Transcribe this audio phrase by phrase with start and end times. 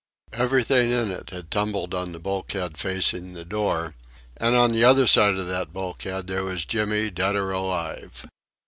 [0.33, 3.93] Everything in it had tumbled on the bulkhead facing the door,
[4.35, 8.25] and on the other side of that bulkhead there was Jimmy dead or alive.